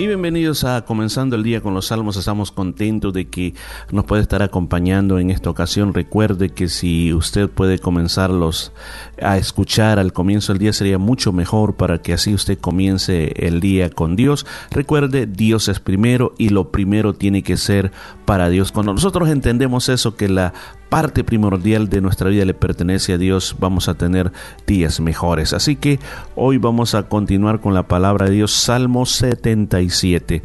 Y 0.00 0.06
bienvenidos 0.06 0.64
a 0.64 0.86
Comenzando 0.86 1.36
el 1.36 1.42
Día 1.42 1.60
con 1.60 1.74
los 1.74 1.88
Salmos. 1.88 2.16
Estamos 2.16 2.50
contentos 2.50 3.12
de 3.12 3.28
que 3.28 3.52
nos 3.92 4.06
puede 4.06 4.22
estar 4.22 4.42
acompañando 4.42 5.18
en 5.18 5.28
esta 5.30 5.50
ocasión. 5.50 5.92
Recuerde 5.92 6.48
que 6.48 6.70
si 6.70 7.12
usted 7.12 7.50
puede 7.50 7.78
comenzarlos 7.78 8.72
a 9.20 9.36
escuchar 9.36 9.98
al 9.98 10.14
comienzo 10.14 10.54
del 10.54 10.58
día 10.60 10.72
sería 10.72 10.96
mucho 10.96 11.34
mejor 11.34 11.74
para 11.74 12.00
que 12.00 12.14
así 12.14 12.32
usted 12.32 12.58
comience 12.58 13.46
el 13.46 13.60
día 13.60 13.90
con 13.90 14.16
Dios. 14.16 14.46
Recuerde, 14.70 15.26
Dios 15.26 15.68
es 15.68 15.80
primero 15.80 16.32
y 16.38 16.48
lo 16.48 16.70
primero 16.70 17.12
tiene 17.12 17.42
que 17.42 17.58
ser 17.58 17.92
para 18.24 18.48
Dios. 18.48 18.72
Cuando 18.72 18.94
nosotros 18.94 19.28
entendemos 19.28 19.90
eso, 19.90 20.16
que 20.16 20.30
la 20.30 20.54
parte 20.90 21.24
primordial 21.24 21.88
de 21.88 22.00
nuestra 22.00 22.28
vida 22.28 22.44
le 22.44 22.52
pertenece 22.52 23.14
a 23.14 23.18
Dios, 23.18 23.56
vamos 23.58 23.88
a 23.88 23.94
tener 23.94 24.32
días 24.66 25.00
mejores. 25.00 25.54
Así 25.54 25.76
que 25.76 26.00
hoy 26.34 26.58
vamos 26.58 26.94
a 26.94 27.04
continuar 27.04 27.60
con 27.60 27.72
la 27.72 27.84
palabra 27.84 28.26
de 28.26 28.32
Dios, 28.32 28.52
Salmo 28.52 29.06
77. 29.06 30.42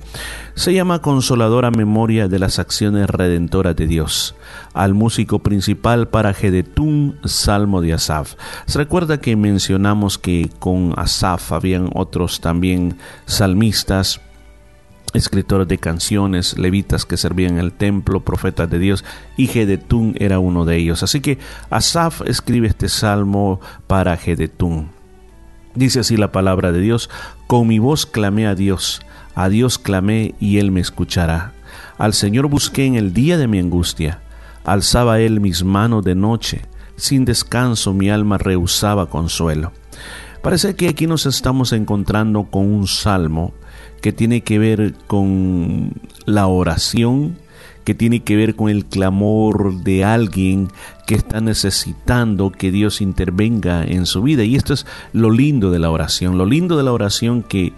Se 0.53 0.73
llama 0.73 1.01
Consoladora 1.01 1.71
Memoria 1.71 2.27
de 2.27 2.39
las 2.39 2.59
Acciones 2.59 3.09
Redentoras 3.09 3.75
de 3.75 3.87
Dios. 3.87 4.35
Al 4.73 4.93
músico 4.93 5.39
principal 5.39 6.07
para 6.07 6.33
Gedetún, 6.33 7.17
Salmo 7.25 7.81
de 7.81 7.93
Asaf. 7.93 8.35
Se 8.67 8.77
recuerda 8.77 9.19
que 9.19 9.35
mencionamos 9.35 10.17
que 10.19 10.49
con 10.59 10.93
Asaf 10.95 11.51
habían 11.51 11.89
otros 11.93 12.39
también 12.39 12.97
salmistas 13.25 14.21
escritores 15.15 15.67
de 15.67 15.77
canciones, 15.77 16.57
levitas 16.57 17.05
que 17.05 17.17
servían 17.17 17.53
en 17.53 17.59
el 17.59 17.73
templo, 17.73 18.23
profetas 18.23 18.69
de 18.69 18.79
Dios, 18.79 19.03
y 19.37 19.47
Gedetún 19.47 20.15
era 20.19 20.39
uno 20.39 20.65
de 20.65 20.77
ellos. 20.77 21.03
Así 21.03 21.21
que 21.21 21.37
Asaf 21.69 22.21
escribe 22.25 22.67
este 22.67 22.89
salmo 22.89 23.59
para 23.87 24.17
Gedetún. 24.17 24.89
Dice 25.75 25.99
así 25.99 26.17
la 26.17 26.31
palabra 26.31 26.71
de 26.71 26.79
Dios, 26.79 27.09
con 27.47 27.67
mi 27.67 27.79
voz 27.79 28.05
clamé 28.05 28.47
a 28.47 28.55
Dios, 28.55 29.01
a 29.35 29.49
Dios 29.49 29.77
clamé 29.77 30.35
y 30.39 30.59
Él 30.59 30.71
me 30.71 30.79
escuchará. 30.79 31.53
Al 31.97 32.13
Señor 32.13 32.47
busqué 32.47 32.85
en 32.85 32.95
el 32.95 33.13
día 33.13 33.37
de 33.37 33.47
mi 33.47 33.59
angustia, 33.59 34.21
alzaba 34.63 35.19
Él 35.19 35.41
mis 35.41 35.63
manos 35.63 36.03
de 36.03 36.15
noche, 36.15 36.61
sin 36.95 37.25
descanso 37.25 37.93
mi 37.93 38.09
alma 38.09 38.37
rehusaba 38.37 39.09
consuelo. 39.09 39.73
Parece 40.41 40.75
que 40.75 40.87
aquí 40.87 41.07
nos 41.07 41.25
estamos 41.25 41.73
encontrando 41.73 42.43
con 42.43 42.71
un 42.71 42.87
salmo 42.87 43.53
que 44.05 44.13
tiene 44.13 44.41
que 44.41 44.59
ver 44.59 44.93
con 45.07 45.93
la 46.27 46.45
oración, 46.45 47.39
que 47.85 47.95
tiene 47.95 48.19
que 48.19 48.35
ver 48.35 48.55
con 48.55 48.69
el 48.69 48.85
clamor 48.85 49.81
de 49.81 50.03
alguien 50.03 50.67
que 51.07 51.15
está 51.15 51.41
necesitando 51.41 52.51
que 52.51 52.69
Dios 52.69 53.01
intervenga 53.01 53.83
en 53.83 54.05
su 54.05 54.21
vida. 54.21 54.43
Y 54.43 54.57
esto 54.57 54.75
es 54.75 54.85
lo 55.11 55.31
lindo 55.31 55.71
de 55.71 55.79
la 55.79 55.89
oración, 55.89 56.37
lo 56.37 56.45
lindo 56.45 56.77
de 56.77 56.83
la 56.83 56.93
oración 56.93 57.41
que 57.41 57.73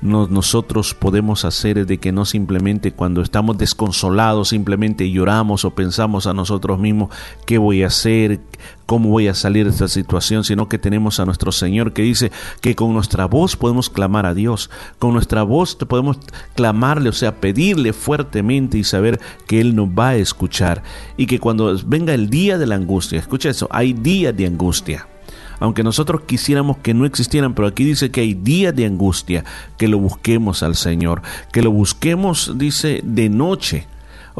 nosotros 0.00 0.94
podemos 0.94 1.44
hacer 1.44 1.78
es 1.78 1.86
de 1.86 1.98
que 1.98 2.12
no 2.12 2.24
simplemente 2.24 2.92
cuando 2.92 3.20
estamos 3.20 3.58
desconsolados 3.58 4.50
simplemente 4.50 5.10
lloramos 5.10 5.64
o 5.64 5.70
pensamos 5.70 6.26
a 6.26 6.34
nosotros 6.34 6.78
mismos 6.78 7.10
qué 7.46 7.58
voy 7.58 7.82
a 7.82 7.88
hacer, 7.88 8.40
cómo 8.86 9.10
voy 9.10 9.28
a 9.28 9.34
salir 9.34 9.66
de 9.66 9.72
esta 9.72 9.88
situación, 9.88 10.44
sino 10.44 10.68
que 10.68 10.78
tenemos 10.78 11.20
a 11.20 11.24
nuestro 11.24 11.52
Señor 11.52 11.92
que 11.92 12.02
dice 12.02 12.32
que 12.60 12.74
con 12.74 12.92
nuestra 12.92 13.26
voz 13.26 13.56
podemos 13.56 13.90
clamar 13.90 14.24
a 14.24 14.34
Dios, 14.34 14.70
con 14.98 15.12
nuestra 15.12 15.42
voz 15.42 15.74
podemos 15.74 16.18
clamarle, 16.54 17.08
o 17.08 17.12
sea, 17.12 17.40
pedirle 17.40 17.92
fuertemente 17.92 18.78
y 18.78 18.84
saber 18.84 19.20
que 19.46 19.60
Él 19.60 19.74
nos 19.74 19.88
va 19.88 20.10
a 20.10 20.16
escuchar. 20.16 20.82
Y 21.16 21.26
que 21.26 21.38
cuando 21.38 21.76
venga 21.86 22.14
el 22.14 22.30
día 22.30 22.56
de 22.56 22.66
la 22.66 22.76
angustia, 22.76 23.18
escucha 23.18 23.50
eso, 23.50 23.68
hay 23.70 23.92
días 23.92 24.36
de 24.36 24.46
angustia 24.46 25.06
aunque 25.60 25.82
nosotros 25.82 26.22
quisiéramos 26.22 26.78
que 26.78 26.94
no 26.94 27.04
existieran, 27.04 27.54
pero 27.54 27.68
aquí 27.68 27.84
dice 27.84 28.10
que 28.10 28.20
hay 28.20 28.34
días 28.34 28.74
de 28.74 28.86
angustia, 28.86 29.44
que 29.76 29.88
lo 29.88 29.98
busquemos 29.98 30.62
al 30.62 30.76
Señor, 30.76 31.22
que 31.52 31.62
lo 31.62 31.70
busquemos, 31.70 32.52
dice, 32.56 33.00
de 33.04 33.28
noche. 33.28 33.86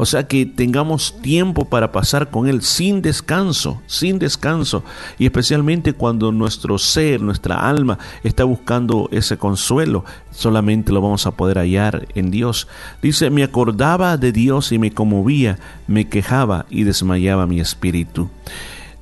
O 0.01 0.05
sea, 0.05 0.27
que 0.27 0.45
tengamos 0.45 1.19
tiempo 1.21 1.65
para 1.65 1.91
pasar 1.91 2.29
con 2.29 2.47
Él 2.47 2.61
sin 2.61 3.01
descanso, 3.01 3.81
sin 3.85 4.17
descanso. 4.17 4.81
Y 5.17 5.25
especialmente 5.25 5.91
cuando 5.91 6.31
nuestro 6.31 6.77
ser, 6.77 7.19
nuestra 7.19 7.67
alma 7.67 7.99
está 8.23 8.45
buscando 8.45 9.09
ese 9.11 9.35
consuelo, 9.37 10.05
solamente 10.31 10.93
lo 10.93 11.01
vamos 11.01 11.27
a 11.27 11.31
poder 11.31 11.57
hallar 11.57 12.07
en 12.15 12.31
Dios. 12.31 12.69
Dice, 13.01 13.29
me 13.29 13.43
acordaba 13.43 14.15
de 14.15 14.31
Dios 14.31 14.71
y 14.71 14.79
me 14.79 14.91
conmovía, 14.91 15.59
me 15.85 16.07
quejaba 16.07 16.65
y 16.69 16.83
desmayaba 16.83 17.45
mi 17.45 17.59
espíritu. 17.59 18.29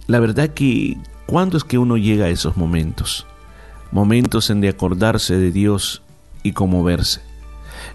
La 0.07 0.19
verdad 0.19 0.49
que 0.49 0.97
¿Cuándo 1.27 1.57
es 1.57 1.65
que 1.65 1.77
uno 1.77 1.97
llega 1.97 2.25
a 2.25 2.29
esos 2.29 2.55
momentos? 2.55 3.27
Momentos 3.91 4.49
en 4.49 4.61
de 4.61 4.69
acordarse 4.69 5.35
de 5.35 5.51
Dios 5.51 6.01
y 6.41 6.53
conmoverse. 6.53 7.19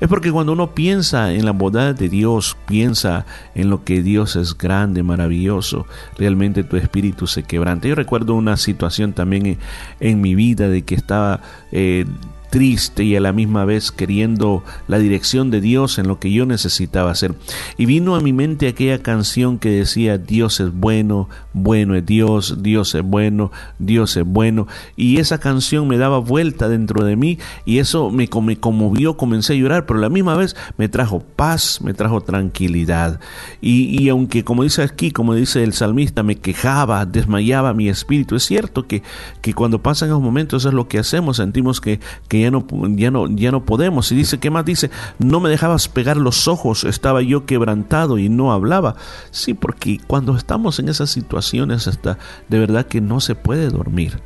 Es 0.00 0.08
porque 0.08 0.30
cuando 0.30 0.52
uno 0.52 0.74
piensa 0.74 1.32
en 1.32 1.46
la 1.46 1.52
bondad 1.52 1.94
de 1.94 2.10
Dios, 2.10 2.58
piensa 2.66 3.24
en 3.54 3.70
lo 3.70 3.84
que 3.84 4.02
Dios 4.02 4.36
es 4.36 4.56
grande, 4.56 5.02
maravilloso, 5.02 5.86
realmente 6.18 6.62
tu 6.62 6.76
espíritu 6.76 7.26
se 7.26 7.42
quebranta. 7.42 7.88
Yo 7.88 7.94
recuerdo 7.94 8.34
una 8.34 8.58
situación 8.58 9.14
también 9.14 9.58
en, 9.98 10.20
mi 10.20 10.34
vida 10.34 10.68
de 10.68 10.82
que 10.82 10.94
estaba 10.94 11.40
eh, 11.72 12.04
triste 12.52 13.02
y 13.02 13.16
a 13.16 13.20
la 13.20 13.32
misma 13.32 13.64
vez 13.64 13.90
queriendo 13.90 14.62
la 14.86 14.98
dirección 14.98 15.50
de 15.50 15.62
Dios 15.62 15.98
en 15.98 16.06
lo 16.06 16.20
que 16.20 16.30
yo 16.30 16.44
necesitaba 16.44 17.10
hacer. 17.10 17.34
Y 17.78 17.86
vino 17.86 18.14
a 18.14 18.20
mi 18.20 18.34
mente 18.34 18.68
aquella 18.68 19.02
canción 19.02 19.58
que 19.58 19.70
decía, 19.70 20.18
Dios 20.18 20.60
es 20.60 20.70
bueno, 20.70 21.30
bueno 21.54 21.94
es 21.94 22.04
Dios, 22.04 22.62
Dios 22.62 22.94
es 22.94 23.02
bueno, 23.02 23.50
Dios 23.78 24.18
es 24.18 24.26
bueno. 24.26 24.68
Y 24.96 25.18
esa 25.18 25.38
canción 25.38 25.88
me 25.88 25.96
daba 25.96 26.18
vuelta 26.18 26.68
dentro 26.68 27.06
de 27.06 27.16
mí 27.16 27.38
y 27.64 27.78
eso 27.78 28.10
me, 28.10 28.28
me 28.42 28.56
conmovió, 28.58 29.16
comencé 29.16 29.54
a 29.54 29.56
llorar, 29.56 29.86
pero 29.86 29.98
a 29.98 30.02
la 30.02 30.10
misma 30.10 30.36
vez 30.36 30.54
me 30.76 30.90
trajo 30.90 31.20
paz, 31.20 31.80
me 31.80 31.94
trajo 31.94 32.20
tranquilidad. 32.20 33.18
Y, 33.62 33.98
y 33.98 34.10
aunque 34.10 34.44
como 34.44 34.62
dice 34.62 34.82
aquí, 34.82 35.10
como 35.10 35.34
dice 35.34 35.64
el 35.64 35.72
salmista, 35.72 36.22
me 36.22 36.36
quejaba, 36.36 37.06
desmayaba 37.06 37.72
mi 37.72 37.88
espíritu, 37.88 38.36
es 38.36 38.44
cierto 38.44 38.86
que, 38.86 39.02
que 39.40 39.54
cuando 39.54 39.82
pasan 39.82 40.10
esos 40.10 40.20
momentos 40.20 40.66
es 40.66 40.74
lo 40.74 40.86
que 40.86 40.98
hacemos, 40.98 41.38
sentimos 41.38 41.80
que, 41.80 41.98
que 42.28 42.41
ya 42.42 42.50
no, 42.50 42.66
ya 42.96 43.10
no, 43.10 43.28
ya 43.28 43.50
no 43.50 43.64
podemos. 43.64 44.10
Y 44.12 44.16
dice, 44.16 44.38
¿qué 44.38 44.50
más 44.50 44.64
dice? 44.64 44.90
No 45.18 45.40
me 45.40 45.50
dejabas 45.50 45.88
pegar 45.88 46.16
los 46.16 46.48
ojos, 46.48 46.84
estaba 46.84 47.22
yo 47.22 47.46
quebrantado 47.46 48.18
y 48.18 48.28
no 48.28 48.52
hablaba. 48.52 48.96
Sí, 49.30 49.54
porque 49.54 50.00
cuando 50.06 50.36
estamos 50.36 50.78
en 50.78 50.88
esas 50.88 51.10
situaciones, 51.10 51.88
hasta 51.88 52.18
de 52.48 52.58
verdad 52.58 52.86
que 52.86 53.00
no 53.00 53.20
se 53.20 53.34
puede 53.34 53.68
dormir. 53.68 54.20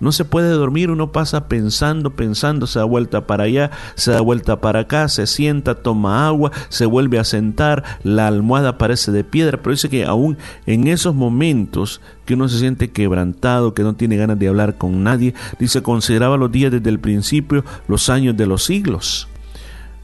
No 0.00 0.12
se 0.12 0.24
puede 0.24 0.50
dormir, 0.50 0.90
uno 0.90 1.12
pasa 1.12 1.46
pensando, 1.46 2.10
pensando, 2.10 2.66
se 2.66 2.78
da 2.78 2.84
vuelta 2.84 3.26
para 3.26 3.44
allá, 3.44 3.70
se 3.94 4.10
da 4.10 4.20
vuelta 4.20 4.60
para 4.60 4.80
acá, 4.80 5.08
se 5.08 5.26
sienta, 5.26 5.76
toma 5.76 6.26
agua, 6.26 6.50
se 6.70 6.86
vuelve 6.86 7.18
a 7.18 7.24
sentar, 7.24 7.84
la 8.02 8.26
almohada 8.26 8.78
parece 8.78 9.12
de 9.12 9.24
piedra, 9.24 9.58
pero 9.58 9.72
dice 9.72 9.90
que 9.90 10.06
aún 10.06 10.38
en 10.66 10.88
esos 10.88 11.14
momentos 11.14 12.00
que 12.24 12.34
uno 12.34 12.48
se 12.48 12.58
siente 12.58 12.90
quebrantado, 12.90 13.74
que 13.74 13.82
no 13.82 13.94
tiene 13.94 14.16
ganas 14.16 14.38
de 14.38 14.48
hablar 14.48 14.78
con 14.78 15.04
nadie, 15.04 15.34
dice, 15.58 15.82
consideraba 15.82 16.36
los 16.36 16.50
días 16.50 16.72
desde 16.72 16.90
el 16.90 16.98
principio, 16.98 17.64
los 17.86 18.08
años 18.08 18.36
de 18.36 18.46
los 18.46 18.64
siglos. 18.64 19.28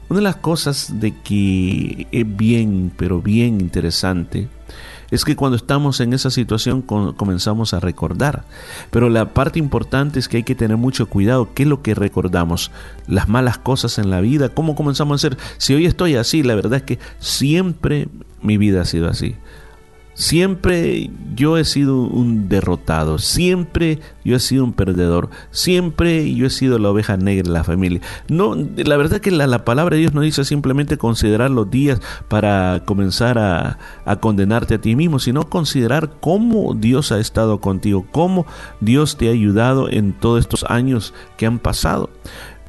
Una 0.09 0.19
de 0.19 0.23
las 0.23 0.37
cosas 0.37 0.99
de 0.99 1.13
que 1.21 2.07
es 2.11 2.37
bien, 2.37 2.91
pero 2.95 3.21
bien 3.21 3.59
interesante, 3.59 4.47
es 5.11 5.23
que 5.23 5.35
cuando 5.35 5.55
estamos 5.55 5.99
en 5.99 6.13
esa 6.13 6.29
situación 6.29 6.81
comenzamos 6.81 7.73
a 7.73 7.79
recordar. 7.79 8.43
Pero 8.91 9.09
la 9.09 9.33
parte 9.33 9.59
importante 9.59 10.19
es 10.19 10.27
que 10.27 10.37
hay 10.37 10.43
que 10.43 10.55
tener 10.55 10.77
mucho 10.77 11.07
cuidado. 11.07 11.49
¿Qué 11.53 11.63
es 11.63 11.69
lo 11.69 11.81
que 11.81 11.95
recordamos? 11.95 12.71
Las 13.07 13.27
malas 13.27 13.57
cosas 13.57 13.97
en 13.99 14.09
la 14.09 14.21
vida. 14.21 14.49
¿Cómo 14.49 14.75
comenzamos 14.75 15.13
a 15.13 15.27
hacer? 15.27 15.37
Si 15.57 15.73
hoy 15.73 15.85
estoy 15.85 16.15
así, 16.15 16.43
la 16.43 16.55
verdad 16.55 16.75
es 16.75 16.83
que 16.83 16.99
siempre 17.19 18.09
mi 18.41 18.57
vida 18.57 18.81
ha 18.81 18.85
sido 18.85 19.09
así. 19.09 19.35
Siempre 20.17 21.11
yo 21.35 21.59
he 21.59 21.63
sido 21.63 22.01
un 22.01 22.49
derrotado, 22.49 23.19
siempre 23.19 23.99
yo 24.25 24.35
he 24.35 24.39
sido 24.39 24.63
un 24.63 24.73
perdedor, 24.73 25.29
siempre 25.51 26.33
yo 26.33 26.47
he 26.47 26.49
sido 26.49 26.79
la 26.79 26.89
oveja 26.89 27.17
negra 27.17 27.43
de 27.43 27.53
la 27.53 27.63
familia. 27.63 28.01
No, 28.27 28.55
la 28.55 28.97
verdad 28.97 29.21
que 29.21 29.29
la, 29.29 29.63
palabra 29.63 29.93
de 29.93 30.01
Dios 30.01 30.15
no 30.15 30.21
dice 30.21 30.43
simplemente 30.43 30.97
considerar 30.97 31.51
los 31.51 31.69
días 31.69 32.01
para 32.29 32.81
comenzar 32.83 33.37
a, 33.37 33.77
a 34.05 34.15
condenarte 34.15 34.73
a 34.73 34.81
ti 34.81 34.95
mismo, 34.95 35.19
sino 35.19 35.43
considerar 35.43 36.13
cómo 36.19 36.73
Dios 36.73 37.11
ha 37.11 37.19
estado 37.19 37.61
contigo, 37.61 38.07
cómo 38.11 38.47
Dios 38.81 39.17
te 39.17 39.27
ha 39.27 39.33
ayudado 39.33 39.87
en 39.87 40.13
todos 40.13 40.39
estos 40.39 40.63
años 40.67 41.13
que 41.37 41.45
han 41.45 41.59
pasado. 41.59 42.09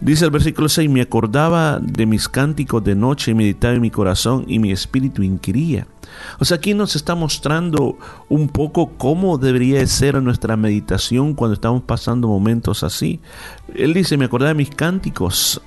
Dice 0.01 0.25
el 0.25 0.31
versículo 0.31 0.69
6, 0.69 0.89
me 0.91 1.01
acordaba 1.01 1.81
de 1.81 2.07
mis 2.07 2.29
cánticos 2.29 2.85
de 2.85 2.95
noche 2.95 3.33
y 3.33 3.35
meditaba 3.35 3.75
en 3.75 3.81
mi 3.81 3.91
corazón 3.91 4.45
y 4.47 4.61
mi 4.61 4.71
espíritu 4.71 5.25
inquiría. 5.25 5.89
O 6.39 6.45
sea, 6.45 6.59
aquí 6.59 6.73
nos 6.73 6.95
está 6.95 7.17
mostrando 7.17 7.99
un 8.29 8.49
poco 8.49 8.93
cómo 8.97 9.39
debería 9.39 9.85
ser 9.89 10.23
nuestra 10.23 10.57
meditación 10.57 11.35
cuando 11.35 11.55
estamos 11.55 11.83
pasando 11.83 12.29
momentos 12.29 12.85
así. 12.85 13.21
Él 13.75 13.93
dice, 13.93 14.17
me 14.17 14.27
acordaba 14.27 14.51
de 14.51 14.55
mis 14.55 14.71
cánticos 14.71 15.61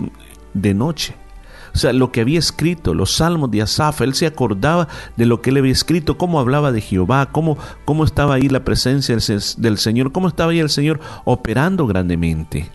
de 0.54 0.74
noche. 0.74 1.16
O 1.74 1.78
sea, 1.78 1.92
lo 1.92 2.14
que 2.14 2.22
había 2.22 2.40
escrito, 2.40 2.94
los 2.94 3.16
salmos 3.16 3.52
de 3.52 3.62
Asaf, 3.62 4.00
él 4.00 4.14
se 4.14 4.28
acordaba 4.28 4.88
de 5.18 5.26
lo 5.26 5.42
que 5.42 5.50
él 5.50 5.58
había 5.58 5.72
escrito, 5.74 6.18
cómo 6.18 6.40
hablaba 6.40 6.72
de 6.72 6.82
Jehová, 6.82 7.32
cómo, 7.34 7.58
cómo 7.84 8.06
estaba 8.06 8.36
ahí 8.36 8.48
la 8.48 8.64
presencia 8.64 9.18
del 9.58 9.78
Señor, 9.78 10.14
cómo 10.14 10.30
estaba 10.30 10.52
ahí 10.52 10.60
el 10.60 10.70
Señor 10.70 11.02
operando 11.26 11.86
grandemente. 11.86 12.70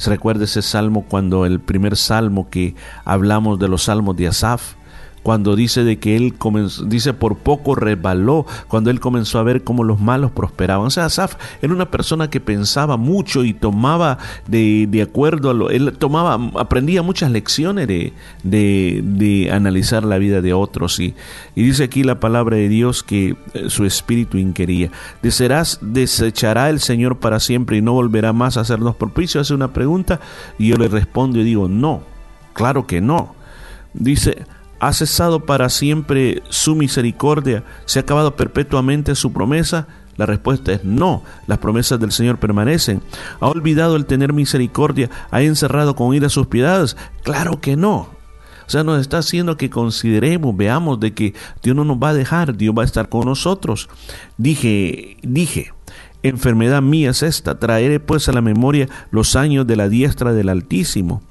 Se 0.00 0.08
recuerda 0.08 0.44
ese 0.44 0.62
salmo 0.62 1.04
cuando 1.06 1.44
el 1.44 1.60
primer 1.60 1.94
salmo 1.94 2.48
que 2.48 2.74
hablamos 3.04 3.58
de 3.58 3.68
los 3.68 3.82
salmos 3.82 4.16
de 4.16 4.28
Asaf, 4.28 4.76
cuando 5.22 5.54
dice 5.54 5.84
de 5.84 5.98
que 5.98 6.16
él 6.16 6.34
comenzó, 6.34 6.84
dice 6.84 7.12
por 7.12 7.36
poco 7.36 7.74
resbaló, 7.74 8.46
cuando 8.68 8.90
él 8.90 9.00
comenzó 9.00 9.38
a 9.38 9.42
ver 9.42 9.64
cómo 9.64 9.84
los 9.84 10.00
malos 10.00 10.30
prosperaban. 10.30 10.86
O 10.86 10.90
sea, 10.90 11.04
Asaf 11.04 11.36
era 11.60 11.72
una 11.72 11.90
persona 11.90 12.30
que 12.30 12.40
pensaba 12.40 12.96
mucho 12.96 13.44
y 13.44 13.52
tomaba 13.52 14.18
de, 14.46 14.86
de 14.88 15.02
acuerdo 15.02 15.50
a 15.50 15.54
lo, 15.54 15.70
él 15.70 15.92
tomaba, 15.98 16.38
aprendía 16.58 17.02
muchas 17.02 17.30
lecciones 17.30 17.86
de, 17.86 18.12
de, 18.42 19.00
de 19.04 19.50
analizar 19.52 20.04
la 20.04 20.18
vida 20.18 20.40
de 20.40 20.54
otros. 20.54 20.98
Y, 21.00 21.14
y, 21.54 21.62
dice 21.62 21.84
aquí 21.84 22.02
la 22.02 22.18
palabra 22.20 22.56
de 22.56 22.68
Dios 22.68 23.02
que 23.02 23.36
eh, 23.52 23.64
su 23.68 23.84
espíritu 23.84 24.38
inquería. 24.38 24.90
Desechará 25.22 26.70
el 26.70 26.80
Señor 26.80 27.18
para 27.18 27.40
siempre 27.40 27.76
y 27.76 27.82
no 27.82 27.92
volverá 27.92 28.32
más 28.32 28.56
a 28.56 28.60
hacernos 28.60 28.96
propicio. 28.96 29.40
Hace 29.40 29.54
una 29.54 29.72
pregunta 29.72 30.20
y 30.58 30.68
yo 30.68 30.76
le 30.76 30.88
respondo 30.88 31.38
y 31.38 31.44
digo, 31.44 31.68
no, 31.68 32.02
claro 32.54 32.86
que 32.86 33.00
no. 33.00 33.34
Dice, 33.92 34.44
¿Ha 34.80 34.92
cesado 34.94 35.44
para 35.44 35.68
siempre 35.68 36.42
su 36.48 36.74
misericordia? 36.74 37.64
¿Se 37.84 37.98
ha 37.98 38.02
acabado 38.02 38.34
perpetuamente 38.34 39.14
su 39.14 39.32
promesa? 39.32 39.86
La 40.16 40.26
respuesta 40.26 40.72
es 40.72 40.84
no, 40.84 41.22
las 41.46 41.58
promesas 41.58 42.00
del 42.00 42.12
Señor 42.12 42.38
permanecen. 42.38 43.02
¿Ha 43.40 43.48
olvidado 43.48 43.96
el 43.96 44.06
tener 44.06 44.32
misericordia? 44.32 45.08
¿Ha 45.30 45.42
encerrado 45.42 45.94
con 45.96 46.14
ira 46.14 46.28
sus 46.28 46.46
piedades? 46.46 46.96
Claro 47.22 47.60
que 47.60 47.76
no. 47.76 48.08
O 48.66 48.70
sea, 48.70 48.84
nos 48.84 49.00
está 49.00 49.18
haciendo 49.18 49.56
que 49.56 49.68
consideremos, 49.68 50.56
veamos 50.56 51.00
de 51.00 51.12
que 51.12 51.34
Dios 51.62 51.74
no 51.74 51.84
nos 51.84 51.96
va 51.96 52.10
a 52.10 52.14
dejar, 52.14 52.56
Dios 52.56 52.74
va 52.76 52.82
a 52.82 52.86
estar 52.86 53.08
con 53.08 53.26
nosotros. 53.26 53.88
Dije, 54.38 55.16
dije, 55.22 55.72
enfermedad 56.22 56.80
mía 56.80 57.10
es 57.10 57.22
esta, 57.22 57.58
traeré 57.58 57.98
pues 57.98 58.28
a 58.28 58.32
la 58.32 58.42
memoria 58.42 58.88
los 59.10 59.36
años 59.36 59.66
de 59.66 59.76
la 59.76 59.88
diestra 59.88 60.32
del 60.32 60.48
Altísimo. 60.48 61.22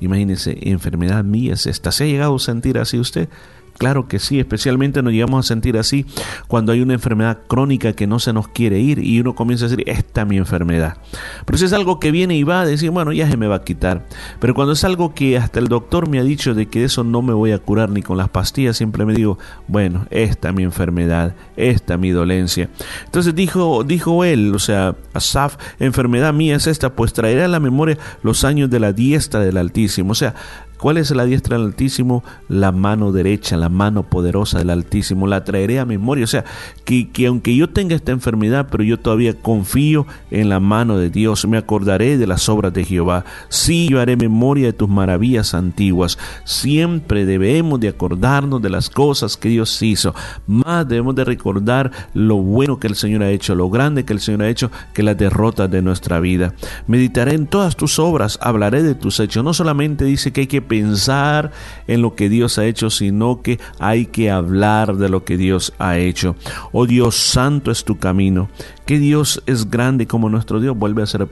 Imagínese, 0.00 0.56
enfermedad 0.62 1.24
mía 1.24 1.54
es 1.54 1.66
esta. 1.66 1.92
¿Se 1.92 2.04
ha 2.04 2.06
llegado 2.06 2.36
a 2.36 2.38
sentir 2.38 2.78
así 2.78 2.98
usted? 2.98 3.28
Claro 3.78 4.06
que 4.06 4.18
sí, 4.18 4.38
especialmente 4.38 5.02
nos 5.02 5.12
llegamos 5.12 5.44
a 5.44 5.48
sentir 5.48 5.76
así 5.78 6.06
cuando 6.46 6.72
hay 6.72 6.80
una 6.80 6.94
enfermedad 6.94 7.40
crónica 7.48 7.92
que 7.92 8.06
no 8.06 8.18
se 8.20 8.32
nos 8.32 8.48
quiere 8.48 8.78
ir 8.78 9.00
y 9.00 9.20
uno 9.20 9.34
comienza 9.34 9.66
a 9.66 9.68
decir, 9.68 9.84
esta 9.88 10.22
es 10.22 10.28
mi 10.28 10.36
enfermedad. 10.36 10.98
Pero 11.44 11.58
si 11.58 11.64
es 11.64 11.72
algo 11.72 11.98
que 11.98 12.10
viene 12.12 12.36
y 12.36 12.44
va 12.44 12.60
a 12.60 12.66
decir, 12.66 12.90
bueno, 12.90 13.12
ya 13.12 13.28
se 13.28 13.36
me 13.36 13.48
va 13.48 13.56
a 13.56 13.64
quitar. 13.64 14.06
Pero 14.38 14.54
cuando 14.54 14.74
es 14.74 14.84
algo 14.84 15.12
que 15.12 15.38
hasta 15.38 15.58
el 15.58 15.68
doctor 15.68 16.08
me 16.08 16.20
ha 16.20 16.24
dicho 16.24 16.54
de 16.54 16.66
que 16.66 16.84
eso 16.84 17.02
no 17.02 17.20
me 17.20 17.32
voy 17.32 17.52
a 17.52 17.58
curar 17.58 17.90
ni 17.90 18.02
con 18.02 18.16
las 18.16 18.28
pastillas, 18.28 18.76
siempre 18.76 19.04
me 19.04 19.14
digo, 19.14 19.38
bueno, 19.66 20.06
esta 20.10 20.50
es 20.50 20.54
mi 20.54 20.62
enfermedad, 20.62 21.34
esta 21.56 21.94
es 21.94 22.00
mi 22.00 22.10
dolencia. 22.10 22.68
Entonces 23.06 23.34
dijo, 23.34 23.82
dijo 23.82 24.24
él, 24.24 24.54
o 24.54 24.58
sea, 24.58 24.94
Asaf, 25.12 25.56
enfermedad 25.80 26.32
mía 26.32 26.56
es 26.56 26.66
esta, 26.66 26.94
pues 26.94 27.12
traeré 27.12 27.44
a 27.44 27.48
la 27.48 27.60
memoria 27.60 27.98
los 28.22 28.44
años 28.44 28.70
de 28.70 28.80
la 28.80 28.92
diestra 28.92 29.40
del 29.40 29.56
Altísimo. 29.56 30.12
O 30.12 30.14
sea, 30.14 30.34
¿Cuál 30.78 30.98
es 30.98 31.10
la 31.10 31.24
diestra 31.24 31.56
del 31.56 31.66
Altísimo? 31.66 32.24
La 32.48 32.72
mano 32.72 33.12
derecha, 33.12 33.56
la 33.56 33.68
mano 33.68 34.02
poderosa 34.02 34.58
del 34.58 34.70
Altísimo. 34.70 35.26
La 35.26 35.44
traeré 35.44 35.78
a 35.78 35.84
memoria. 35.84 36.24
O 36.24 36.28
sea, 36.28 36.44
que, 36.84 37.10
que, 37.10 37.26
aunque 37.26 37.56
yo 37.56 37.70
tenga 37.70 37.94
esta 37.94 38.12
enfermedad, 38.12 38.68
pero 38.70 38.84
yo 38.84 38.98
todavía 38.98 39.34
confío 39.34 40.06
en 40.30 40.48
la 40.48 40.60
mano 40.60 40.98
de 40.98 41.10
Dios. 41.10 41.46
Me 41.46 41.56
acordaré 41.56 42.18
de 42.18 42.26
las 42.26 42.48
obras 42.48 42.72
de 42.72 42.84
Jehová. 42.84 43.24
Sí, 43.48 43.88
yo 43.88 44.00
haré 44.00 44.16
memoria 44.16 44.66
de 44.66 44.72
tus 44.72 44.88
maravillas 44.88 45.54
antiguas. 45.54 46.18
Siempre 46.44 47.24
debemos 47.24 47.80
de 47.80 47.88
acordarnos 47.88 48.60
de 48.60 48.70
las 48.70 48.90
cosas 48.90 49.36
que 49.36 49.48
Dios 49.48 49.80
hizo. 49.82 50.14
Más 50.46 50.86
debemos 50.88 51.14
de 51.14 51.24
recordar 51.24 51.90
lo 52.12 52.36
bueno 52.36 52.78
que 52.78 52.88
el 52.88 52.96
Señor 52.96 53.22
ha 53.22 53.30
hecho, 53.30 53.54
lo 53.54 53.70
grande 53.70 54.04
que 54.04 54.12
el 54.12 54.20
Señor 54.20 54.42
ha 54.42 54.48
hecho, 54.48 54.70
que 54.92 55.02
las 55.02 55.16
derrotas 55.16 55.70
de 55.70 55.82
nuestra 55.82 56.20
vida. 56.20 56.54
Meditaré 56.86 57.34
en 57.34 57.46
todas 57.46 57.76
tus 57.76 57.98
obras, 57.98 58.38
hablaré 58.42 58.82
de 58.82 58.94
tus 58.94 59.20
hechos. 59.20 59.44
No 59.44 59.54
solamente 59.54 60.04
dice 60.04 60.32
que 60.32 60.42
hay 60.42 60.46
que 60.46 60.62
pensar 60.74 61.52
en 61.86 62.02
lo 62.02 62.16
que 62.16 62.28
Dios 62.28 62.58
ha 62.58 62.66
hecho, 62.66 62.90
sino 62.90 63.42
que 63.42 63.60
hay 63.78 64.06
que 64.06 64.30
hablar 64.30 64.96
de 64.96 65.08
lo 65.08 65.24
que 65.24 65.36
Dios 65.36 65.72
ha 65.78 65.98
hecho. 65.98 66.34
Oh 66.72 66.86
Dios, 66.86 67.14
santo 67.14 67.70
es 67.70 67.84
tu 67.84 67.98
camino. 67.98 68.48
¿Qué 68.84 68.98
Dios 68.98 69.42
es 69.46 69.70
grande 69.70 70.06
como 70.06 70.28
nuestro 70.28 70.60
Dios? 70.60 70.76
Vuelve 70.76 71.00
a 71.00 71.04
hacer 71.04 71.26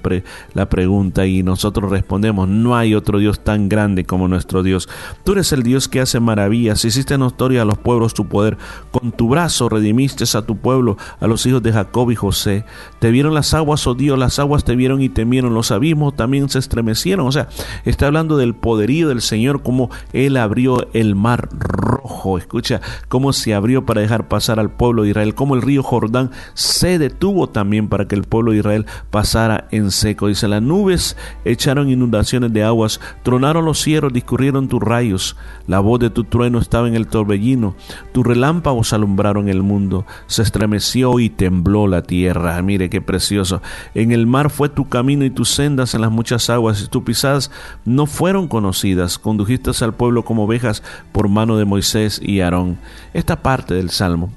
la 0.54 0.68
pregunta 0.70 1.26
y 1.26 1.42
nosotros 1.42 1.90
respondemos, 1.90 2.48
no 2.48 2.76
hay 2.76 2.94
otro 2.94 3.18
Dios 3.18 3.40
tan 3.40 3.68
grande 3.68 4.04
como 4.04 4.28
nuestro 4.28 4.62
Dios. 4.62 4.88
Tú 5.24 5.32
eres 5.32 5.52
el 5.52 5.62
Dios 5.62 5.88
que 5.88 6.00
hace 6.00 6.18
maravillas, 6.20 6.84
hiciste 6.84 7.18
notoria 7.18 7.62
a 7.62 7.64
los 7.66 7.76
pueblos 7.76 8.14
tu 8.14 8.26
poder. 8.26 8.56
Con 8.90 9.12
tu 9.12 9.28
brazo 9.28 9.68
redimiste 9.68 10.22
a 10.36 10.42
tu 10.42 10.56
pueblo, 10.56 10.96
a 11.20 11.26
los 11.26 11.44
hijos 11.46 11.62
de 11.62 11.72
Jacob 11.72 12.10
y 12.10 12.14
José. 12.14 12.64
Te 13.00 13.10
vieron 13.10 13.34
las 13.34 13.54
aguas, 13.54 13.86
oh 13.86 13.94
Dios, 13.94 14.18
las 14.18 14.38
aguas 14.38 14.64
te 14.64 14.76
vieron 14.76 15.02
y 15.02 15.08
temieron, 15.08 15.52
los 15.52 15.70
abismos 15.70 16.14
también 16.14 16.48
se 16.48 16.58
estremecieron. 16.58 17.26
O 17.26 17.32
sea, 17.32 17.48
está 17.84 18.06
hablando 18.06 18.36
del 18.36 18.54
poderío 18.54 19.08
del 19.08 19.20
Señor, 19.20 19.62
como 19.62 19.90
Él 20.12 20.36
abrió 20.36 20.86
el 20.92 21.14
mar 21.14 21.48
rojo. 21.50 22.38
Escucha 22.38 22.80
cómo 23.08 23.32
se 23.32 23.54
abrió 23.54 23.84
para 23.84 24.00
dejar 24.00 24.28
pasar 24.28 24.60
al 24.60 24.70
pueblo 24.70 25.02
de 25.02 25.10
Israel, 25.10 25.34
como 25.34 25.54
el 25.54 25.62
río 25.62 25.82
Jordán 25.82 26.30
se 26.54 26.98
detuvo 26.98 27.41
también 27.48 27.88
para 27.88 28.06
que 28.06 28.14
el 28.14 28.24
pueblo 28.24 28.52
de 28.52 28.58
Israel 28.58 28.86
pasara 29.10 29.66
en 29.70 29.90
seco. 29.90 30.28
Dice, 30.28 30.48
las 30.48 30.62
nubes 30.62 31.16
echaron 31.44 31.90
inundaciones 31.90 32.52
de 32.52 32.62
aguas, 32.62 33.00
tronaron 33.22 33.64
los 33.64 33.80
cielos, 33.80 34.12
discurrieron 34.12 34.68
tus 34.68 34.82
rayos. 34.82 35.36
La 35.66 35.80
voz 35.80 36.00
de 36.00 36.10
tu 36.10 36.24
trueno 36.24 36.58
estaba 36.58 36.88
en 36.88 36.94
el 36.94 37.06
torbellino, 37.06 37.74
tus 38.12 38.26
relámpagos 38.26 38.92
alumbraron 38.92 39.48
el 39.48 39.62
mundo. 39.62 40.04
Se 40.26 40.42
estremeció 40.42 41.18
y 41.18 41.30
tembló 41.30 41.86
la 41.86 42.02
tierra. 42.02 42.60
Mire 42.62 42.90
qué 42.90 43.00
precioso. 43.00 43.62
En 43.94 44.12
el 44.12 44.26
mar 44.26 44.50
fue 44.50 44.68
tu 44.68 44.88
camino 44.88 45.24
y 45.24 45.30
tus 45.30 45.48
sendas 45.48 45.94
en 45.94 46.02
las 46.02 46.10
muchas 46.10 46.50
aguas, 46.50 46.82
y 46.82 46.88
tus 46.88 47.02
pisadas 47.02 47.50
no 47.84 48.06
fueron 48.06 48.48
conocidas 48.48 49.18
condujiste 49.18 49.62
al 49.82 49.94
pueblo 49.94 50.24
como 50.24 50.44
ovejas 50.44 50.82
por 51.12 51.28
mano 51.28 51.56
de 51.56 51.64
Moisés 51.64 52.20
y 52.22 52.40
Aarón. 52.40 52.78
Esta 53.14 53.42
parte 53.42 53.74
del 53.74 53.90
Salmo 53.90 54.30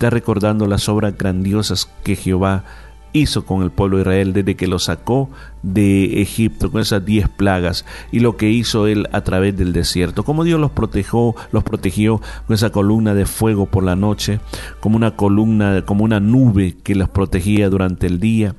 está 0.00 0.08
recordando 0.08 0.66
las 0.66 0.88
obras 0.88 1.18
grandiosas 1.18 1.86
que 2.02 2.16
Jehová 2.16 2.64
hizo 3.12 3.44
con 3.44 3.62
el 3.62 3.70
pueblo 3.70 3.98
de 3.98 4.04
Israel 4.04 4.32
desde 4.32 4.54
que 4.54 4.66
lo 4.66 4.78
sacó 4.78 5.28
de 5.62 6.22
Egipto 6.22 6.72
con 6.72 6.80
esas 6.80 7.04
diez 7.04 7.28
plagas 7.28 7.84
y 8.10 8.20
lo 8.20 8.38
que 8.38 8.48
hizo 8.48 8.86
él 8.86 9.08
a 9.12 9.20
través 9.24 9.58
del 9.58 9.74
desierto, 9.74 10.22
como 10.24 10.42
Dios 10.42 10.58
los 10.58 10.70
protegió, 10.70 11.34
los 11.52 11.64
protegió 11.64 12.22
con 12.46 12.54
esa 12.54 12.70
columna 12.70 13.12
de 13.12 13.26
fuego 13.26 13.66
por 13.66 13.84
la 13.84 13.94
noche, 13.94 14.40
como 14.80 14.96
una 14.96 15.16
columna, 15.16 15.82
como 15.84 16.02
una 16.02 16.18
nube 16.18 16.78
que 16.82 16.94
los 16.94 17.10
protegía 17.10 17.68
durante 17.68 18.06
el 18.06 18.20
día, 18.20 18.54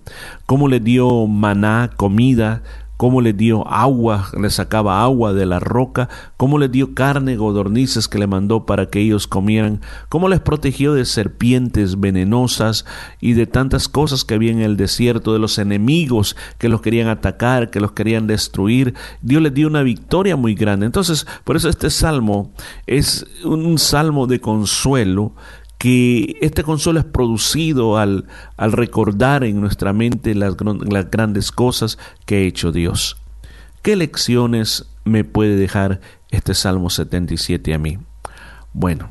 como 0.45 0.67
le 0.67 0.79
dio 0.79 1.25
maná, 1.25 1.89
comida, 1.95 2.61
cómo 3.01 3.21
le 3.21 3.33
dio 3.33 3.67
agua, 3.67 4.29
le 4.39 4.51
sacaba 4.51 5.01
agua 5.01 5.33
de 5.33 5.47
la 5.47 5.59
roca, 5.59 6.07
cómo 6.37 6.59
le 6.59 6.69
dio 6.69 6.93
carne, 6.93 7.35
godornices 7.35 8.07
que 8.07 8.19
le 8.19 8.27
mandó 8.27 8.67
para 8.67 8.91
que 8.91 8.99
ellos 8.99 9.25
comieran, 9.25 9.81
cómo 10.07 10.29
les 10.29 10.39
protegió 10.39 10.93
de 10.93 11.05
serpientes 11.05 11.99
venenosas 11.99 12.85
y 13.19 13.33
de 13.33 13.47
tantas 13.47 13.89
cosas 13.89 14.23
que 14.23 14.35
había 14.35 14.51
en 14.51 14.61
el 14.61 14.77
desierto, 14.77 15.33
de 15.33 15.39
los 15.39 15.57
enemigos 15.57 16.35
que 16.59 16.69
los 16.69 16.81
querían 16.81 17.07
atacar, 17.07 17.71
que 17.71 17.79
los 17.79 17.93
querían 17.93 18.27
destruir. 18.27 18.93
Dios 19.23 19.41
les 19.41 19.55
dio 19.55 19.65
una 19.65 19.81
victoria 19.81 20.35
muy 20.35 20.53
grande. 20.53 20.85
Entonces, 20.85 21.25
por 21.43 21.55
eso 21.55 21.69
este 21.69 21.89
salmo 21.89 22.51
es 22.85 23.25
un 23.43 23.79
salmo 23.79 24.27
de 24.27 24.39
consuelo 24.39 25.33
que 25.81 26.37
este 26.41 26.61
consuelo 26.61 26.99
es 26.99 27.05
producido 27.05 27.97
al, 27.97 28.27
al 28.55 28.71
recordar 28.71 29.43
en 29.43 29.59
nuestra 29.59 29.93
mente 29.93 30.35
las, 30.35 30.55
las 30.87 31.09
grandes 31.09 31.51
cosas 31.51 31.97
que 32.27 32.35
ha 32.35 32.39
hecho 32.41 32.71
Dios. 32.71 33.17
¿Qué 33.81 33.95
lecciones 33.95 34.85
me 35.05 35.23
puede 35.23 35.55
dejar 35.55 35.99
este 36.29 36.53
Salmo 36.53 36.91
77 36.91 37.73
a 37.73 37.79
mí? 37.79 37.97
Bueno, 38.73 39.09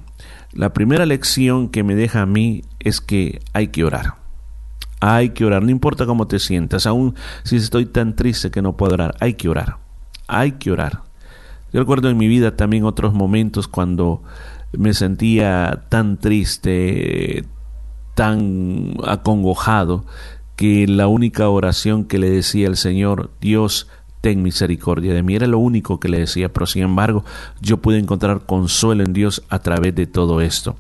la 0.53 0.73
primera 0.73 1.07
lección 1.07 1.71
que 1.71 1.83
me 1.83 1.97
deja 1.97 2.23
a 2.23 2.27
mí 2.27 2.63
es 2.79 3.01
que 3.01 3.41
hay 3.53 3.67
que 3.69 3.83
orar. 3.83 4.15
Hay 5.01 5.31
que 5.31 5.45
orar, 5.45 5.65
no 5.65 5.71
importa 5.71 6.07
cómo 6.07 6.29
te 6.29 6.39
sientas, 6.39 6.87
aun 6.87 7.17
si 7.43 7.57
estoy 7.57 7.87
tan 7.87 8.15
triste 8.15 8.53
que 8.53 8.63
no 8.63 8.77
puedo 8.77 8.95
orar, 8.95 9.17
hay 9.19 9.35
que 9.35 9.49
orar. 9.49 9.79
Hay 10.29 10.53
que 10.53 10.71
orar. 10.71 11.03
Yo 11.73 11.81
recuerdo 11.81 12.11
en 12.11 12.17
mi 12.17 12.29
vida 12.29 12.57
también 12.57 12.85
otros 12.85 13.15
momentos 13.15 13.69
cuando 13.69 14.23
me 14.73 14.95
sentía 14.95 15.85
tan 15.89 16.17
triste, 16.17 17.45
tan 18.15 18.95
acongojado, 19.07 20.05
que 20.57 20.87
la 20.87 21.09
única 21.09 21.49
oración 21.49 22.05
que 22.05 22.19
le 22.19 22.29
decía 22.29 22.69
al 22.69 22.77
Señor, 22.77 23.31
Dios, 23.41 23.89
ten 24.21 24.43
misericordia 24.43 25.15
de 25.15 25.23
mí, 25.23 25.35
era 25.35 25.47
lo 25.47 25.59
único 25.59 25.99
que 25.99 26.09
le 26.09 26.19
decía, 26.19 26.53
pero 26.53 26.67
sin 26.67 26.83
embargo 26.83 27.25
yo 27.61 27.79
pude 27.79 27.99
encontrar 27.99 28.45
consuelo 28.45 29.03
en 29.03 29.13
Dios 29.13 29.43
a 29.49 29.61
través 29.61 29.95
de 29.95 30.07
todo 30.07 30.41
esto. 30.41 30.77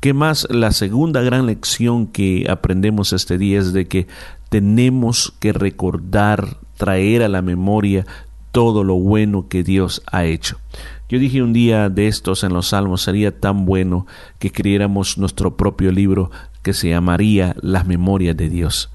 ¿Qué 0.00 0.14
más? 0.14 0.46
La 0.50 0.72
segunda 0.72 1.20
gran 1.20 1.46
lección 1.46 2.06
que 2.06 2.46
aprendemos 2.48 3.12
este 3.12 3.36
día 3.36 3.58
es 3.58 3.72
de 3.72 3.86
que 3.86 4.06
tenemos 4.48 5.34
que 5.40 5.52
recordar, 5.52 6.56
traer 6.76 7.22
a 7.22 7.28
la 7.28 7.42
memoria 7.42 8.06
todo 8.52 8.84
lo 8.84 8.94
bueno 8.94 9.48
que 9.48 9.62
Dios 9.62 10.02
ha 10.10 10.24
hecho. 10.24 10.58
Yo 11.08 11.18
dije 11.18 11.42
un 11.42 11.52
día 11.52 11.88
de 11.88 12.06
estos 12.06 12.44
en 12.44 12.52
los 12.52 12.68
Salmos, 12.68 13.02
sería 13.02 13.38
tan 13.38 13.64
bueno 13.64 14.06
que 14.38 14.48
escribiéramos 14.48 15.16
nuestro 15.16 15.56
propio 15.56 15.90
libro 15.90 16.30
que 16.62 16.74
se 16.74 16.90
llamaría 16.90 17.56
Las 17.60 17.86
Memorias 17.86 18.36
de 18.36 18.48
Dios. 18.48 18.90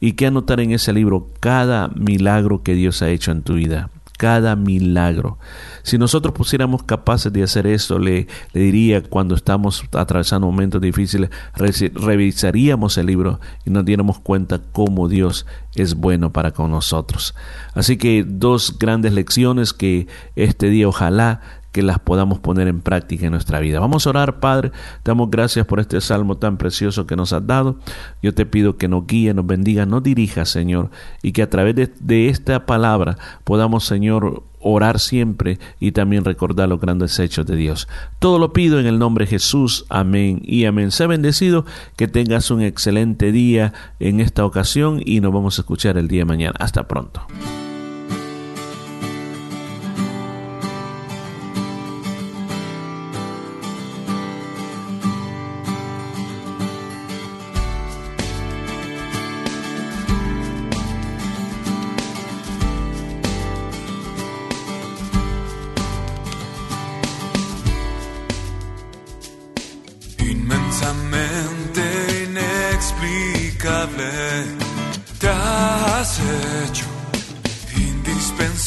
y 0.00 0.12
que 0.12 0.26
anotar 0.26 0.60
en 0.60 0.70
ese 0.70 0.94
libro 0.94 1.28
cada 1.40 1.88
milagro 1.88 2.62
que 2.62 2.74
Dios 2.74 3.02
ha 3.02 3.10
hecho 3.10 3.32
en 3.32 3.42
tu 3.42 3.54
vida 3.54 3.90
cada 4.18 4.56
milagro. 4.56 5.38
Si 5.84 5.96
nosotros 5.96 6.34
pusiéramos 6.34 6.82
capaces 6.82 7.32
de 7.32 7.44
hacer 7.44 7.66
esto, 7.66 7.98
le, 7.98 8.26
le 8.52 8.60
diría 8.60 9.02
cuando 9.02 9.36
estamos 9.36 9.84
atravesando 9.92 10.46
momentos 10.48 10.82
difíciles, 10.82 11.30
revisaríamos 11.54 12.98
el 12.98 13.06
libro 13.06 13.40
y 13.64 13.70
nos 13.70 13.84
diéramos 13.84 14.18
cuenta 14.18 14.60
cómo 14.72 15.08
Dios 15.08 15.46
es 15.76 15.94
bueno 15.94 16.32
para 16.32 16.50
con 16.50 16.72
nosotros. 16.72 17.34
Así 17.74 17.96
que 17.96 18.24
dos 18.26 18.76
grandes 18.78 19.12
lecciones 19.12 19.72
que 19.72 20.08
este 20.34 20.68
día 20.68 20.88
ojalá 20.88 21.40
que 21.72 21.82
las 21.82 21.98
podamos 21.98 22.38
poner 22.38 22.68
en 22.68 22.80
práctica 22.80 23.26
en 23.26 23.32
nuestra 23.32 23.60
vida. 23.60 23.80
Vamos 23.80 24.06
a 24.06 24.10
orar, 24.10 24.40
Padre. 24.40 24.70
Te 25.02 25.10
damos 25.10 25.30
gracias 25.30 25.66
por 25.66 25.80
este 25.80 26.00
salmo 26.00 26.36
tan 26.36 26.56
precioso 26.56 27.06
que 27.06 27.16
nos 27.16 27.32
has 27.32 27.46
dado. 27.46 27.76
Yo 28.22 28.34
te 28.34 28.46
pido 28.46 28.76
que 28.76 28.88
nos 28.88 29.06
guíe, 29.06 29.34
nos 29.34 29.46
bendiga, 29.46 29.86
nos 29.86 30.02
dirija, 30.02 30.44
Señor, 30.44 30.90
y 31.22 31.32
que 31.32 31.42
a 31.42 31.50
través 31.50 31.74
de, 31.74 31.92
de 32.00 32.28
esta 32.28 32.66
palabra 32.66 33.18
podamos, 33.44 33.84
Señor, 33.84 34.44
orar 34.60 34.98
siempre 34.98 35.58
y 35.78 35.92
también 35.92 36.24
recordar 36.24 36.68
los 36.68 36.80
grandes 36.80 37.18
hechos 37.18 37.46
de 37.46 37.56
Dios. 37.56 37.88
Todo 38.18 38.38
lo 38.38 38.52
pido 38.52 38.80
en 38.80 38.86
el 38.86 38.98
nombre 38.98 39.24
de 39.24 39.30
Jesús. 39.30 39.84
Amén 39.88 40.40
y 40.44 40.64
amén. 40.64 40.90
Sea 40.90 41.06
bendecido, 41.06 41.64
que 41.96 42.08
tengas 42.08 42.50
un 42.50 42.62
excelente 42.62 43.32
día 43.32 43.72
en 44.00 44.20
esta 44.20 44.44
ocasión 44.44 45.00
y 45.04 45.20
nos 45.20 45.32
vamos 45.32 45.58
a 45.58 45.62
escuchar 45.62 45.98
el 45.98 46.08
día 46.08 46.20
de 46.20 46.26
mañana. 46.26 46.56
Hasta 46.58 46.88
pronto. 46.88 47.26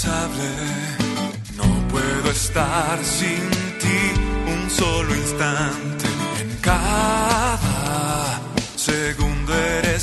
No 0.03 1.87
puedo 1.89 2.31
estar 2.31 2.97
sin 3.03 3.49
ti 3.79 4.01
un 4.51 4.67
solo 4.67 5.13
instante. 5.13 6.05
En 6.39 6.57
cada 6.59 7.59
segundo 8.75 9.53
eres 9.53 10.01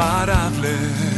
imparable. 0.00 1.09